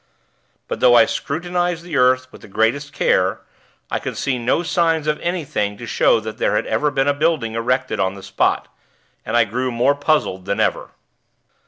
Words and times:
But 0.67 0.79
though 0.79 0.95
I 0.95 1.05
scrutinized 1.05 1.83
the 1.83 1.95
earth 1.95 2.31
with 2.31 2.41
the 2.41 2.47
greatest 2.47 2.91
care, 2.91 3.41
I 3.91 3.99
could 3.99 4.17
see 4.17 4.39
no 4.39 4.63
signs 4.63 5.05
of 5.05 5.19
anything 5.19 5.77
to 5.77 5.85
show 5.85 6.19
that 6.21 6.39
there 6.39 6.55
had 6.55 6.65
ever 6.65 6.89
been 6.89 7.07
a 7.07 7.13
building 7.13 7.53
erected 7.53 7.99
on 7.99 8.15
the 8.15 8.23
spot, 8.23 8.67
and 9.23 9.37
I 9.37 9.43
grew 9.43 9.69
more 9.71 9.93
puzzled 9.93 10.45
than 10.45 10.59
ever. 10.59 10.89